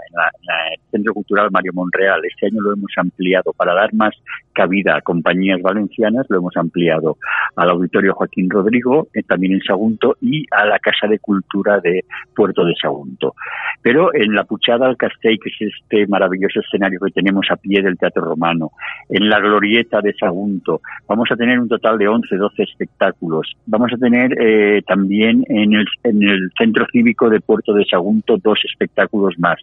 el 0.73 0.81
Centro 0.91 1.15
Cultural 1.15 1.51
Mario 1.51 1.73
Monreal. 1.75 2.21
Este 2.25 2.47
año 2.47 2.61
lo 2.61 2.73
hemos 2.73 2.93
ampliado 2.97 3.53
para 3.53 3.75
dar 3.75 3.93
más 3.95 4.15
cabida 4.53 4.97
a 4.97 5.01
compañías 5.01 5.61
valencianas, 5.63 6.27
lo 6.29 6.39
hemos 6.39 6.57
ampliado 6.57 7.17
al 7.57 7.71
Auditorio 7.71 8.15
Joaquín 8.15 8.49
Rodrigo, 8.51 9.09
eh, 9.15 9.23
también 9.23 9.55
en 9.55 9.63
Sagunto, 9.63 10.17
y 10.21 10.45
a 10.51 10.65
la 10.67 10.79
Casa 10.79 11.07
de 11.07 11.19
Cultura 11.19 11.81
de 11.81 12.05
Puerto 12.35 12.65
de 12.65 12.75
Sagunto. 12.81 13.35
Pero 13.83 14.15
en 14.15 14.35
la 14.35 14.45
Puchada 14.45 14.87
al 14.87 14.97
Castell, 14.97 15.39
que 15.43 15.51
es 15.51 15.73
este 15.75 16.07
maravilloso 16.07 16.61
escenario 16.61 17.01
que 17.01 17.13
tenemos 17.13 17.47
a 17.51 17.57
pie 17.57 17.83
del 17.83 17.99
Teatro 17.99 18.23
Romano, 18.23 18.73
en 19.09 19.29
la 19.29 19.39
Glorieta 19.39 20.01
de 20.01 20.15
Sagunto, 20.15 20.81
vamos 21.07 21.29
a 21.31 21.37
tener 21.37 21.59
un 21.59 21.69
total 21.69 21.99
de 21.99 22.09
11, 22.09 22.37
12 22.37 22.63
espectáculos. 22.63 23.55
Vamos 23.67 23.93
a 23.93 23.97
tener 23.97 24.35
eh, 24.41 24.83
también 24.87 25.45
en 25.49 25.75
el, 25.75 25.87
en 26.05 26.23
el 26.23 26.51
Centro 26.59 26.87
Cívico 26.93 27.29
de 27.29 27.41
Puerto 27.51 27.75
de 27.75 27.85
Sagunto 27.85 28.37
dos 28.37 28.61
espectáculos 28.65 29.35
más. 29.41 29.57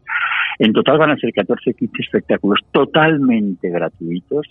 En 0.60 0.74
total 0.74 0.98
van 0.98 1.12
a 1.12 1.15
ser 1.15 1.32
14, 1.32 1.74
15 1.74 2.01
espectáculos 2.01 2.60
totalmente 2.74 3.70
gratuitos. 3.70 4.46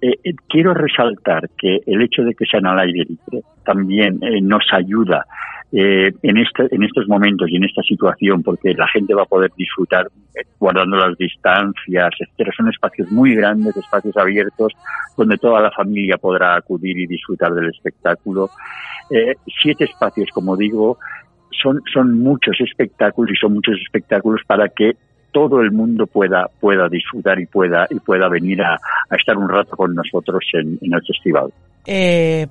Eh, 0.00 0.14
eh, 0.24 0.34
quiero 0.48 0.74
resaltar 0.74 1.50
que 1.56 1.78
el 1.86 2.02
hecho 2.02 2.22
de 2.24 2.34
que 2.34 2.46
sean 2.46 2.66
al 2.66 2.80
aire 2.80 3.04
libre 3.04 3.44
también 3.64 4.18
eh, 4.22 4.40
nos 4.40 4.64
ayuda 4.72 5.24
en, 5.70 6.38
este, 6.38 6.66
en 6.74 6.82
estos 6.82 7.06
momentos 7.08 7.48
y 7.50 7.56
en 7.56 7.64
esta 7.64 7.82
situación, 7.82 8.42
porque 8.42 8.72
la 8.72 8.88
gente 8.88 9.14
va 9.14 9.22
a 9.22 9.26
poder 9.26 9.52
disfrutar 9.54 10.08
guardando 10.58 10.96
las 10.96 11.16
distancias, 11.16 12.10
etcétera. 12.18 12.52
Son 12.56 12.68
espacios 12.70 13.12
muy 13.12 13.34
grandes, 13.36 13.76
espacios 13.76 14.16
abiertos, 14.16 14.72
donde 15.16 15.36
toda 15.36 15.60
la 15.60 15.70
familia 15.70 16.16
podrá 16.16 16.56
acudir 16.56 16.98
y 16.98 17.06
disfrutar 17.06 17.52
del 17.52 17.68
espectáculo. 17.68 18.48
siete 19.62 19.84
espacios, 19.84 20.30
como 20.32 20.56
digo, 20.56 20.98
son, 21.50 21.82
son 21.92 22.18
muchos 22.18 22.56
espectáculos 22.60 23.32
y 23.32 23.36
son 23.36 23.54
muchos 23.54 23.74
espectáculos 23.84 24.40
para 24.46 24.68
que 24.68 24.96
todo 25.32 25.60
el 25.60 25.72
mundo 25.72 26.06
pueda 26.06 26.48
pueda 26.60 26.88
disfrutar 26.88 27.38
y 27.38 27.46
pueda 27.46 27.86
y 27.90 28.00
pueda 28.00 28.28
venir 28.28 28.62
a, 28.62 28.78
estar 29.16 29.36
un 29.36 29.48
rato 29.48 29.76
con 29.76 29.94
nosotros 29.94 30.44
en, 30.54 30.78
el 30.80 31.02
festival. 31.06 31.52
Eh, 31.86 32.46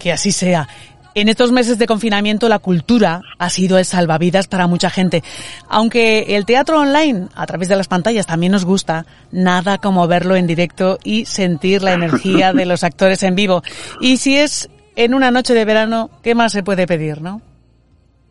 que 0.00 0.12
así 0.12 0.32
sea. 0.32 0.66
En 1.14 1.30
estos 1.30 1.50
meses 1.50 1.78
de 1.78 1.86
confinamiento 1.86 2.46
la 2.46 2.58
cultura 2.58 3.22
ha 3.38 3.48
sido 3.48 3.78
el 3.78 3.86
salvavidas 3.86 4.48
para 4.48 4.66
mucha 4.66 4.90
gente. 4.90 5.22
Aunque 5.70 6.36
el 6.36 6.44
teatro 6.44 6.78
online, 6.78 7.28
a 7.34 7.46
través 7.46 7.70
de 7.70 7.76
las 7.76 7.88
pantallas, 7.88 8.26
también 8.26 8.52
nos 8.52 8.66
gusta, 8.66 9.06
nada 9.32 9.78
como 9.78 10.06
verlo 10.08 10.36
en 10.36 10.46
directo 10.46 10.98
y 11.02 11.24
sentir 11.24 11.82
la 11.82 11.94
energía 11.94 12.52
de 12.52 12.66
los 12.66 12.84
actores 12.84 13.22
en 13.22 13.34
vivo. 13.34 13.62
Y 13.98 14.18
si 14.18 14.36
es 14.36 14.68
en 14.94 15.14
una 15.14 15.30
noche 15.30 15.54
de 15.54 15.64
verano, 15.64 16.10
¿qué 16.22 16.34
más 16.34 16.52
se 16.52 16.62
puede 16.62 16.86
pedir, 16.86 17.22
no? 17.22 17.40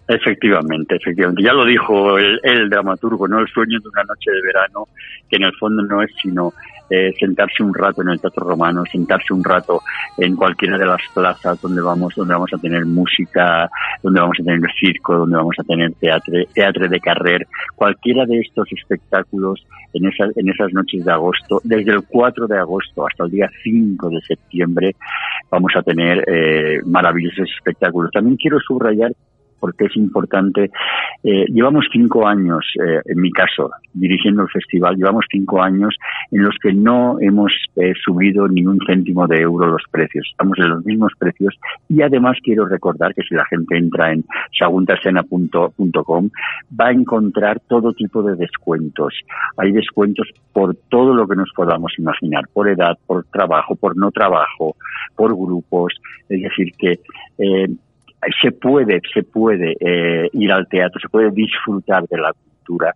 Efectivamente, 0.08 0.96
efectivamente. 0.96 1.42
Ya 1.42 1.54
lo 1.54 1.66
dijo 1.66 2.18
el, 2.18 2.40
el, 2.44 2.70
dramaturgo, 2.70 3.28
¿no? 3.28 3.40
El 3.40 3.48
sueño 3.48 3.80
de 3.80 3.90
una 3.90 4.04
noche 4.04 4.30
de 4.30 4.42
verano, 4.42 4.88
que 5.28 5.38
en 5.38 5.44
el 5.44 5.56
fondo 5.56 5.82
no 5.82 6.02
es 6.04 6.12
sino 6.22 6.54
eh, 6.90 7.12
sentarse 7.20 7.64
un 7.64 7.74
rato 7.74 8.04
en 8.04 8.10
el 8.10 8.22
Teatro 8.22 8.48
Romano, 8.48 8.84
sentarse 8.86 9.34
un 9.34 9.44
rato 9.44 9.82
en 10.20 10.36
cualquiera 10.36 10.78
de 10.78 10.86
las 10.86 11.02
plazas 11.14 11.60
donde 11.60 11.82
vamos, 11.82 12.14
donde 12.14 12.36
vamos 12.36 12.54
a 12.54 12.60
tener 12.60 12.86
música, 12.86 13.68
donde 14.04 14.20
vamos 14.20 14.38
a 14.40 14.44
tener 14.44 14.60
circo, 14.80 15.16
donde 15.16 15.38
vamos 15.38 15.56
a 15.58 15.64
tener 15.64 15.92
teatro, 15.94 16.34
teatro 16.54 16.88
de 16.88 17.00
carrer, 17.00 17.48
cualquiera 17.76 18.28
de 18.28 18.40
estos 18.42 18.72
espectáculos 18.72 19.66
en 19.94 20.06
esas, 20.06 20.38
en 20.38 20.50
esas 20.50 20.72
noches 20.74 21.04
de 21.04 21.12
agosto, 21.12 21.60
desde 21.64 21.92
el 21.92 22.04
4 22.08 22.46
de 22.46 22.60
agosto 22.60 23.08
hasta 23.08 23.24
el 23.24 23.32
día 23.32 23.50
5 23.64 24.10
de 24.10 24.22
septiembre, 24.22 24.96
vamos 25.50 25.72
a 25.76 25.82
tener 25.82 26.24
eh, 26.28 26.82
maravillosos 26.86 27.50
espectáculos. 27.58 28.12
También 28.12 28.38
quiero 28.38 28.60
subrayar 28.60 29.12
porque 29.60 29.86
es 29.86 29.96
importante. 29.96 30.72
Eh, 31.24 31.46
llevamos 31.50 31.86
cinco 31.92 32.28
años, 32.28 32.66
eh, 32.84 33.02
en 33.06 33.22
mi 33.22 33.32
caso, 33.32 33.72
dirigiendo 33.94 34.44
el 34.44 34.50
festival, 34.50 34.96
llevamos 34.96 35.26
cinco 35.32 35.62
años 35.62 35.96
en 36.32 36.44
los 36.44 36.56
que 36.62 36.74
no 36.74 37.18
hemos 37.20 37.52
eh, 37.76 37.94
subido 38.04 38.48
ni 38.48 38.66
un 38.66 38.80
céntimo 38.86 39.28
de 39.28 39.42
euro 39.42 39.68
los 39.68 39.84
precios. 39.90 40.28
Estamos 40.32 40.58
en 40.60 40.70
los 40.70 40.86
mismos 40.86 41.14
precios 41.18 41.56
y 41.90 42.02
además 42.02 42.38
quiero 42.44 42.66
recordar 42.66 43.14
que 43.14 43.24
si 43.24 43.36
la 43.36 43.46
gente 43.46 43.78
entra 43.78 44.12
en 44.12 44.26
saguntasena.com 44.58 46.30
va 46.80 46.88
a 46.88 46.92
encontrar 46.92 47.60
todo 47.68 47.94
tipo 47.94 48.22
de 48.24 48.36
descuentos. 48.36 49.14
Hay 49.58 49.72
descuentos 49.72 50.28
por 50.54 50.76
todo 50.90 51.14
lo 51.14 51.28
que 51.28 51.36
nos 51.36 51.52
podamos 51.56 51.94
imaginar, 51.98 52.44
por 52.54 52.70
edad, 52.70 52.98
por 53.06 53.26
trabajo, 53.26 53.76
por 53.76 53.98
no 53.98 54.12
trabajo, 54.12 54.76
por 55.16 55.36
grupos. 55.36 55.94
Es 56.30 56.42
decir, 56.42 56.72
que 56.78 57.00
eh, 57.38 57.68
se 58.42 58.52
puede, 58.52 59.02
se 59.14 59.24
puede 59.24 59.76
eh, 59.80 60.30
ir 60.34 60.52
al 60.52 60.68
teatro, 60.68 61.00
se 61.00 61.10
puede 61.10 61.32
disfrutar 61.32 62.08
de 62.08 62.18
la 62.18 62.34
cultura, 62.34 62.94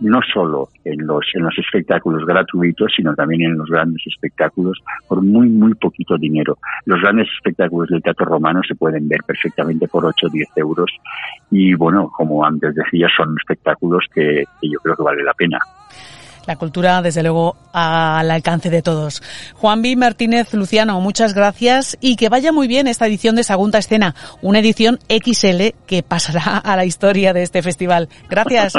no 0.00 0.20
solo 0.32 0.68
en 0.84 1.06
los, 1.06 1.24
en 1.34 1.44
los 1.44 1.56
espectáculos 1.58 2.26
gratuitos, 2.26 2.92
sino 2.96 3.14
también 3.14 3.42
en 3.42 3.58
los 3.58 3.68
grandes 3.68 4.02
espectáculos 4.06 4.78
por 5.08 5.22
muy, 5.22 5.48
muy 5.48 5.74
poquito 5.74 6.16
dinero. 6.18 6.58
Los 6.84 7.00
grandes 7.00 7.28
espectáculos 7.36 7.88
del 7.88 8.02
teatro 8.02 8.26
romano 8.26 8.60
se 8.66 8.74
pueden 8.74 9.08
ver 9.08 9.20
perfectamente 9.26 9.88
por 9.88 10.04
8 10.04 10.26
o 10.26 10.30
10 10.30 10.48
euros 10.56 10.90
y, 11.50 11.74
bueno, 11.74 12.10
como 12.14 12.44
antes 12.44 12.74
decía, 12.74 13.08
son 13.16 13.36
espectáculos 13.38 14.04
que, 14.12 14.44
que 14.60 14.68
yo 14.68 14.78
creo 14.80 14.96
que 14.96 15.02
vale 15.02 15.22
la 15.22 15.34
pena 15.34 15.58
la 16.46 16.56
cultura, 16.56 17.02
desde 17.02 17.22
luego, 17.22 17.56
al 17.72 18.30
alcance 18.30 18.70
de 18.70 18.82
todos. 18.82 19.22
Juan 19.54 19.82
B. 19.82 19.96
Martínez 19.96 20.52
Luciano, 20.54 21.00
muchas 21.00 21.34
gracias 21.34 21.96
y 22.00 22.16
que 22.16 22.28
vaya 22.28 22.52
muy 22.52 22.68
bien 22.68 22.86
esta 22.86 23.06
edición 23.06 23.36
de 23.36 23.44
Sagunta 23.44 23.78
Escena, 23.78 24.14
una 24.42 24.58
edición 24.58 24.98
XL 25.08 25.76
que 25.86 26.02
pasará 26.02 26.58
a 26.58 26.76
la 26.76 26.84
historia 26.84 27.32
de 27.32 27.42
este 27.42 27.62
festival. 27.62 28.08
Gracias. 28.28 28.74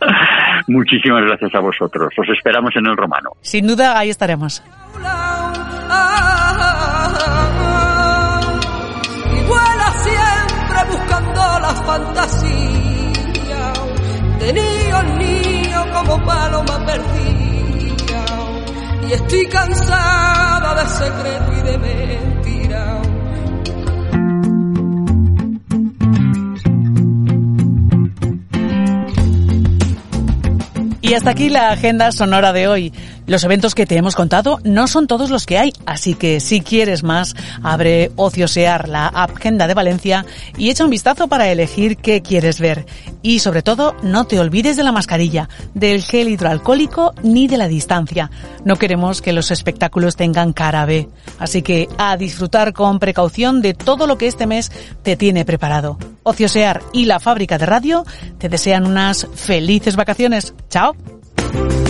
Muchísimas 0.68 1.24
gracias 1.24 1.54
a 1.54 1.60
vosotros. 1.60 2.12
Os 2.16 2.28
esperamos 2.28 2.74
en 2.76 2.86
el 2.86 2.96
romano. 2.96 3.30
Sin 3.40 3.66
duda, 3.66 3.98
ahí 3.98 4.10
estaremos. 4.10 4.62
Como 15.92 16.24
paloma 16.24 16.84
perdida. 16.86 18.24
Y 19.08 19.12
estoy 19.12 19.46
cansada 19.48 20.82
de 20.82 20.88
secreto 20.88 21.52
y 21.58 21.62
de 21.62 21.78
mentira. 21.78 22.39
Y 31.10 31.14
hasta 31.14 31.30
aquí 31.30 31.48
la 31.48 31.72
agenda 31.72 32.12
sonora 32.12 32.52
de 32.52 32.68
hoy. 32.68 32.92
Los 33.26 33.42
eventos 33.42 33.74
que 33.74 33.84
te 33.84 33.96
hemos 33.96 34.14
contado 34.14 34.60
no 34.62 34.86
son 34.86 35.08
todos 35.08 35.28
los 35.28 35.44
que 35.44 35.58
hay, 35.58 35.72
así 35.84 36.14
que 36.14 36.38
si 36.38 36.60
quieres 36.60 37.02
más, 37.02 37.34
abre 37.64 38.12
Ociosear, 38.14 38.88
la 38.88 39.08
agenda 39.08 39.66
de 39.66 39.74
Valencia, 39.74 40.24
y 40.56 40.70
echa 40.70 40.84
un 40.84 40.90
vistazo 40.90 41.26
para 41.26 41.48
elegir 41.48 41.96
qué 41.96 42.22
quieres 42.22 42.60
ver. 42.60 42.86
Y 43.22 43.40
sobre 43.40 43.62
todo, 43.62 43.96
no 44.02 44.24
te 44.24 44.38
olvides 44.38 44.76
de 44.76 44.84
la 44.84 44.92
mascarilla, 44.92 45.48
del 45.74 46.02
gel 46.02 46.28
hidroalcohólico 46.28 47.12
ni 47.24 47.48
de 47.48 47.56
la 47.56 47.66
distancia. 47.66 48.30
No 48.64 48.76
queremos 48.76 49.20
que 49.20 49.32
los 49.32 49.50
espectáculos 49.50 50.14
tengan 50.14 50.52
cara 50.52 50.86
B. 50.86 51.08
Así 51.40 51.62
que 51.62 51.88
a 51.98 52.16
disfrutar 52.16 52.72
con 52.72 53.00
precaución 53.00 53.62
de 53.62 53.74
todo 53.74 54.06
lo 54.06 54.16
que 54.16 54.28
este 54.28 54.46
mes 54.46 54.70
te 55.02 55.16
tiene 55.16 55.44
preparado. 55.44 55.98
Ociosear 56.22 56.82
y 56.92 57.06
la 57.06 57.18
fábrica 57.18 57.58
de 57.58 57.66
radio 57.66 58.04
te 58.38 58.48
desean 58.48 58.86
unas 58.86 59.26
felices 59.34 59.96
vacaciones. 59.96 60.54
¡Chao! 60.68 60.94
Bye. 61.52 61.89